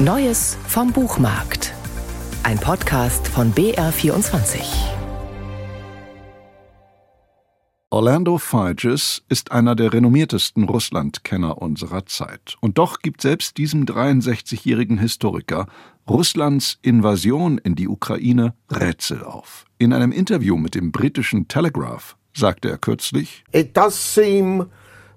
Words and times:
Neues 0.00 0.56
vom 0.68 0.92
Buchmarkt. 0.92 1.74
Ein 2.44 2.56
Podcast 2.60 3.26
von 3.26 3.52
BR24. 3.52 4.60
Orlando 7.90 8.38
Figes 8.38 9.24
ist 9.28 9.50
einer 9.50 9.74
der 9.74 9.92
renommiertesten 9.92 10.68
Russlandkenner 10.68 11.60
unserer 11.60 12.06
Zeit. 12.06 12.54
Und 12.60 12.78
doch 12.78 13.00
gibt 13.00 13.22
selbst 13.22 13.56
diesem 13.56 13.86
63-jährigen 13.86 14.98
Historiker 14.98 15.66
Russlands 16.08 16.78
Invasion 16.82 17.58
in 17.58 17.74
die 17.74 17.88
Ukraine 17.88 18.54
Rätsel 18.70 19.24
auf. 19.24 19.64
In 19.78 19.92
einem 19.92 20.12
Interview 20.12 20.56
mit 20.56 20.76
dem 20.76 20.92
britischen 20.92 21.48
Telegraph 21.48 22.16
sagte 22.36 22.70
er 22.70 22.78
kürzlich: 22.78 23.42
It 23.50 23.76
does 23.76 24.14
seem 24.14 24.66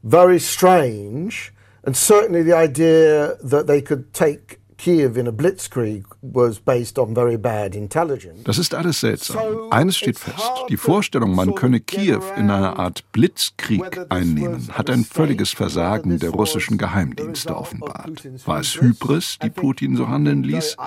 very 0.02 0.40
strange, 0.40 1.52
and 1.84 1.96
certainly 1.96 2.44
the 2.44 2.56
idea 2.56 3.36
that 3.48 3.68
they 3.68 3.84
could 3.84 4.12
take 4.12 4.61
Kiew 4.82 5.16
in 5.16 5.28
a 5.28 5.32
blitzkrieg 5.32 6.06
was 6.24 6.60
based 6.60 6.98
on 6.98 7.14
very 7.14 7.38
bad 7.38 7.76
intelligence. 7.76 8.44
Das 8.46 8.58
ist 8.58 8.74
alles 8.74 9.02
seltsam. 9.02 9.38
Eines 9.70 9.96
steht 9.96 10.18
fest: 10.18 10.52
Die 10.70 10.78
Vorstellung, 10.78 11.36
man 11.36 11.54
könne 11.54 11.82
Kiew 11.82 12.22
in 12.36 12.50
einer 12.50 12.80
Art 12.80 13.04
Blitzkrieg 13.12 14.08
einnehmen, 14.10 14.70
hat 14.72 14.90
ein 14.90 15.04
völliges 15.04 15.52
Versagen 15.52 16.18
der 16.18 16.32
russischen 16.32 16.80
Geheimdienste 16.80 17.56
offenbart. 17.56 18.28
War 18.48 18.60
es 18.60 18.82
Hybris, 18.82 19.38
die 19.44 19.52
Putin 19.52 19.96
so 19.96 20.08
handeln 20.08 20.42
ließ? 20.42 20.78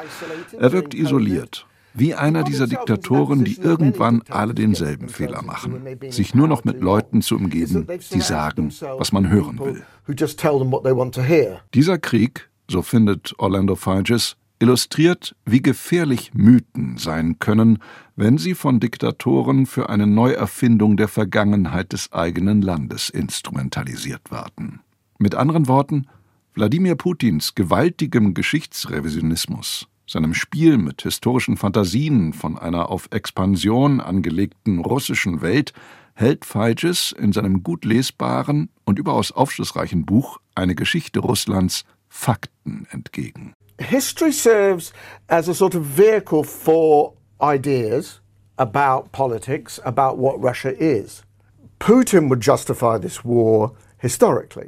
Er 0.58 0.72
wirkt 0.72 0.94
isoliert. 0.94 1.64
Wie 1.96 2.16
einer 2.16 2.42
dieser 2.42 2.66
Diktatoren, 2.66 3.44
die 3.44 3.60
irgendwann 3.60 4.22
alle 4.28 4.54
denselben 4.54 5.08
Fehler 5.08 5.42
machen, 5.42 5.80
sich 6.08 6.34
nur 6.34 6.48
noch 6.48 6.64
mit 6.64 6.80
Leuten 6.80 7.22
zu 7.22 7.36
umgeben, 7.36 7.86
die 8.12 8.20
sagen, 8.20 8.74
was 8.98 9.12
man 9.12 9.30
hören 9.30 9.60
will. 9.60 9.84
Dieser 11.72 11.98
Krieg, 11.98 12.50
so 12.68 12.82
findet 12.82 13.34
Orlando 13.38 13.76
Figes, 13.76 14.36
illustriert, 14.58 15.34
wie 15.44 15.60
gefährlich 15.60 16.32
Mythen 16.34 16.96
sein 16.96 17.38
können, 17.38 17.78
wenn 18.16 18.38
sie 18.38 18.54
von 18.54 18.80
Diktatoren 18.80 19.66
für 19.66 19.88
eine 19.88 20.06
Neuerfindung 20.06 20.96
der 20.96 21.08
Vergangenheit 21.08 21.92
des 21.92 22.12
eigenen 22.12 22.62
Landes 22.62 23.10
instrumentalisiert 23.10 24.30
werden. 24.30 24.80
Mit 25.18 25.34
anderen 25.34 25.68
Worten, 25.68 26.06
Wladimir 26.54 26.94
Putins 26.94 27.54
gewaltigem 27.54 28.32
Geschichtsrevisionismus 28.32 29.88
seinem 30.06 30.34
Spiel 30.34 30.76
mit 30.78 31.02
historischen 31.02 31.56
Fantasien 31.56 32.32
von 32.32 32.58
einer 32.58 32.90
auf 32.90 33.08
Expansion 33.10 34.00
angelegten 34.00 34.80
russischen 34.80 35.40
Welt 35.40 35.72
hält 36.14 36.44
Feiges 36.44 37.12
in 37.12 37.32
seinem 37.32 37.62
gut 37.62 37.84
lesbaren 37.84 38.68
und 38.84 38.98
überaus 38.98 39.32
aufschlussreichen 39.32 40.04
Buch 40.04 40.38
Eine 40.54 40.74
Geschichte 40.74 41.20
Russlands 41.20 41.84
Fakten 42.14 42.86
entgegen. 42.92 43.54
History 43.78 44.32
serves 44.32 44.92
as 45.28 45.48
a 45.48 45.54
sort 45.54 45.74
of 45.74 45.82
vehicle 45.82 46.44
for 46.44 47.14
ideas 47.40 48.20
about 48.56 49.10
politics, 49.10 49.80
about 49.84 50.16
what 50.16 50.40
Russia 50.40 50.72
is. 50.78 51.24
Putin 51.80 52.30
would 52.30 52.40
justify 52.40 52.98
this 52.98 53.24
war 53.24 53.72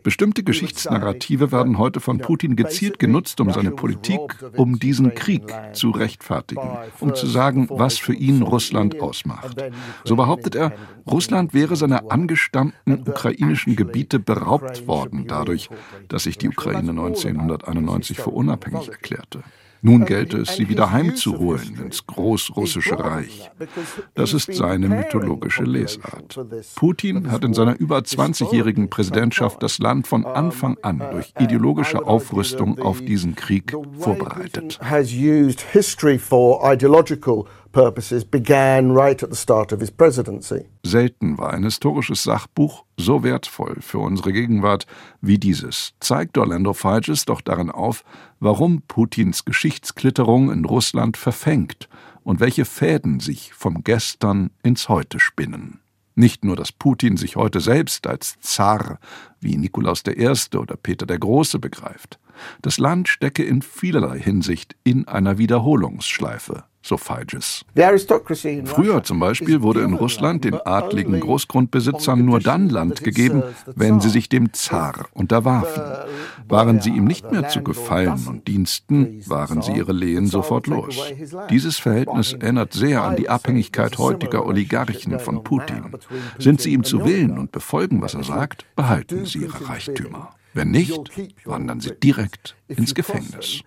Bestimmte 0.03 0.43
Geschichtsnarrative 0.43 1.53
werden 1.53 1.79
heute 1.79 2.01
von 2.01 2.19
Putin 2.19 2.57
gezielt 2.57 2.99
genutzt, 2.99 3.41
um 3.41 3.53
seine 3.53 3.71
Politik, 3.71 4.21
um 4.57 4.79
diesen 4.79 5.15
Krieg 5.15 5.43
zu 5.75 5.91
rechtfertigen, 5.91 6.79
um 7.01 7.15
zu 7.15 7.27
sagen, 7.27 7.69
was 7.71 7.99
für 7.99 8.15
ihn 8.15 8.43
Russland 8.43 9.01
ausmacht. 9.01 9.63
So 10.05 10.17
behauptet 10.17 10.55
er, 10.55 10.73
Russland 11.07 11.53
wäre 11.53 11.77
seiner 11.77 12.11
angestammten 12.11 13.03
ukrainischen 13.07 13.77
Gebiete 13.77 14.19
beraubt 14.19 14.87
worden 14.87 15.27
dadurch, 15.27 15.69
dass 16.09 16.23
sich 16.23 16.39
die 16.39 16.49
Ukraine 16.49 16.91
1991 16.91 18.19
für 18.19 18.31
unabhängig 18.31 18.89
erklärte. 18.89 19.43
Nun 19.87 20.05
gelte 20.05 20.39
es, 20.39 20.57
sie 20.57 20.69
wieder 20.69 20.91
heimzuholen 20.91 21.79
ins 21.81 22.05
Großrussische 22.09 22.99
Reich. 22.99 23.53
Das 24.17 24.35
ist 24.35 24.53
seine 24.53 24.89
mythologische 24.89 25.63
Lesart. 25.63 26.41
Putin 26.75 27.31
hat 27.31 27.45
in 27.45 27.55
seiner 27.55 27.79
über 27.79 27.99
20-jährigen 27.99 28.91
Präsidentschaft 28.91 29.63
das 29.63 29.79
Land 29.79 30.09
von 30.09 30.27
Anfang 30.27 30.77
an 30.83 31.01
durch 31.13 31.33
ideologische 31.39 32.05
Aufrüstung 32.05 32.81
auf 32.81 33.01
diesen 33.01 33.37
Krieg 33.37 33.77
vorbereitet. 34.01 34.81
Selten 40.83 41.39
war 41.39 41.53
ein 41.53 41.63
historisches 41.63 42.25
Sachbuch 42.25 42.86
so 42.97 43.23
wertvoll 43.23 43.77
für 43.81 43.99
unsere 43.99 44.33
Gegenwart 44.33 44.87
wie 45.21 45.39
dieses. 45.39 45.93
Zeigt 46.01 46.39
Orlando 46.39 46.73
Figes 46.73 47.25
doch 47.25 47.41
darin 47.41 47.71
auf, 47.71 48.05
warum 48.41 48.83
Putins 48.83 49.45
Geschichtsklitterung 49.45 50.51
in 50.51 50.65
Russland 50.65 51.17
verfängt 51.17 51.89
und 52.25 52.41
welche 52.41 52.65
Fäden 52.65 53.21
sich 53.21 53.53
vom 53.55 53.85
Gestern 53.85 54.51
ins 54.63 54.89
Heute 54.89 55.21
spinnen. 55.21 55.81
Nicht 56.15 56.45
nur, 56.45 56.57
dass 56.57 56.73
Putin 56.73 57.19
sich 57.19 57.37
heute 57.37 57.61
selbst 57.61 58.07
als 58.07 58.41
Zar 58.41 58.99
wie 59.39 59.57
Nikolaus 59.57 60.03
I. 60.07 60.57
oder 60.57 60.77
Peter 60.77 61.05
der 61.05 61.19
Große 61.19 61.59
begreift. 61.59 62.19
Das 62.63 62.79
Land 62.79 63.09
stecke 63.09 63.45
in 63.45 63.61
vielerlei 63.61 64.19
Hinsicht 64.19 64.77
in 64.83 65.07
einer 65.07 65.37
Wiederholungsschleife 65.37 66.65
so 66.87 66.97
Figes. 66.97 67.65
Früher 68.65 69.03
zum 69.03 69.21
Beispiel 69.21 69.63
wurde 69.63 69.81
in 69.83 69.95
Russland 69.95 70.45
den 70.45 70.55
adligen 70.55 71.21
Großgrundbesitzern 71.21 72.25
nur 72.25 72.41
dann 72.41 72.69
Land 72.69 73.03
gegeben, 73.03 73.43
wenn 73.75 74.01
sie 74.01 74.11
sich 74.11 74.29
dem 74.29 74.53
Zar 74.53 75.07
unterwarfen. 75.13 75.83
Waren 76.49 76.81
sie 76.81 76.91
ihm 76.91 77.05
nicht 77.05 77.31
mehr 77.31 77.49
zu 77.49 77.63
Gefallen 77.63 78.27
und 78.29 78.47
Diensten, 78.49 79.23
waren 79.27 79.63
sie 79.63 79.73
ihre 79.73 79.93
Lehen 79.93 80.27
sofort 80.27 80.67
los. 80.67 80.97
Dieses 81.51 81.79
Verhältnis 81.79 82.33
erinnert 82.33 82.73
sehr 82.73 83.03
an 83.03 83.17
die 83.17 83.29
Abhängigkeit 83.29 83.99
heutiger 83.99 84.47
Oligarchen 84.47 85.19
von 85.19 85.43
Putin. 85.43 85.97
Sind 86.39 86.61
sie 86.61 86.73
ihm 86.73 86.85
zu 86.85 87.05
Willen 87.05 87.39
und 87.39 87.53
befolgen, 87.53 88.01
was 88.01 88.15
er 88.15 88.25
sagt, 88.25 88.65
behalten 88.77 89.27
sie 89.27 89.41
ihre 89.41 89.69
Reichtümer. 89.69 90.31
Wenn 90.55 90.71
nicht, 90.71 90.99
wandern 91.45 91.81
sie 91.81 91.95
direkt 92.03 92.57
ins 92.69 92.95
Gefängnis. 92.95 93.61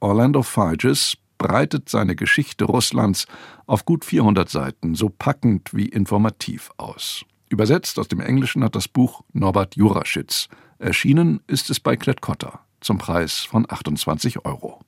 Orlando 0.00 0.42
Figes 0.42 1.16
breitet 1.38 1.88
seine 1.88 2.16
Geschichte 2.16 2.64
Russlands 2.64 3.26
auf 3.66 3.84
gut 3.84 4.04
400 4.04 4.48
Seiten 4.48 4.94
so 4.94 5.08
packend 5.08 5.72
wie 5.72 5.86
informativ 5.86 6.70
aus. 6.76 7.24
Übersetzt 7.48 7.98
aus 7.98 8.08
dem 8.08 8.20
Englischen 8.20 8.62
hat 8.62 8.76
das 8.76 8.88
Buch 8.88 9.22
Norbert 9.32 9.76
Juraschitz. 9.76 10.48
Erschienen 10.78 11.40
ist 11.46 11.70
es 11.70 11.80
bei 11.80 11.96
Klett-Cotta 11.96 12.60
zum 12.80 12.98
Preis 12.98 13.38
von 13.38 13.66
28 13.68 14.44
Euro. 14.44 14.80